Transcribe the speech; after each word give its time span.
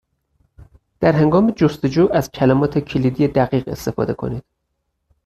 در 0.99 1.11
هنگام 1.11 1.51
جستجو 1.51 2.07
از 2.13 2.31
کلمات 2.31 2.79
کلیدی 2.79 3.27
دقیق 3.27 3.67
استفاده 3.67 4.13
کنید. 4.13 4.43